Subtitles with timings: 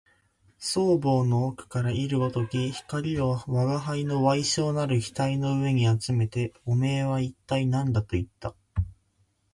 [0.57, 8.55] 双眸の奥から射るごとき光を吾輩の矮小なる額の上にあつめて、おめえは一体何だと言った